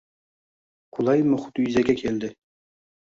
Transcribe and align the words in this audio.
qulay 0.97 1.23
muhit 1.33 1.61
yuzaga 1.67 1.97
keldi. 2.03 2.35